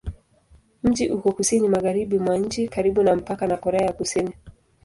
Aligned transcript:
Mji 0.83 1.09
uko 1.09 1.31
kusini-magharibi 1.31 2.19
mwa 2.19 2.37
nchi, 2.37 2.67
karibu 2.67 3.03
na 3.03 3.15
mpaka 3.15 3.47
na 3.47 3.57
Korea 3.57 3.85
ya 3.85 3.93
Kusini. 3.93 4.33